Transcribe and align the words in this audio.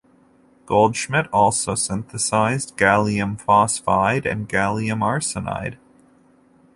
Goldschmidt 0.65 1.29
also 1.31 1.75
synthesized 1.75 2.75
gallium 2.75 3.39
phosphide 3.39 4.25
and 4.25 4.49
gallium 4.49 5.01
arsenide. 5.03 5.77